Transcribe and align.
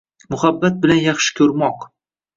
“Muhabbat” 0.35 0.79
bilan 0.85 1.01
“Yaxshi 1.03 1.37
ko’rmoq” 1.41 1.87